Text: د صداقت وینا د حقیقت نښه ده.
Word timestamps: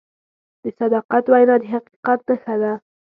د 0.63 0.65
صداقت 0.79 1.23
وینا 1.31 1.55
د 1.61 1.63
حقیقت 1.73 2.19
نښه 2.27 2.55
ده. 2.61 2.73